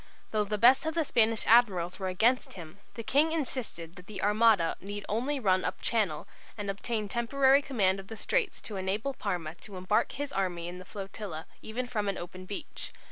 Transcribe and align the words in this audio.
Though 0.31 0.45
the 0.45 0.57
best 0.57 0.87
of 0.87 0.95
the 0.95 1.05
Spanish 1.05 1.45
admirals 1.45 1.99
were 1.99 2.07
against 2.07 2.53
him, 2.53 2.79
the 2.95 3.03
King 3.03 3.31
insisted 3.31 3.97
that 3.97 4.07
the 4.07 4.19
Armada 4.23 4.75
need 4.81 5.05
only 5.07 5.39
run 5.39 5.63
up 5.63 5.79
Channel 5.79 6.27
and 6.57 6.71
obtain 6.71 7.07
temporary 7.07 7.61
command 7.61 7.99
of 7.99 8.07
the 8.07 8.17
straits 8.17 8.61
to 8.61 8.77
enable 8.77 9.13
Parma 9.13 9.53
to 9.61 9.77
embark 9.77 10.13
his 10.13 10.33
army 10.33 10.67
in 10.67 10.79
the 10.79 10.85
flotilla 10.85 11.45
even 11.61 11.85
from 11.85 12.09
an 12.09 12.17
open 12.17 12.47
beach. 12.47 12.91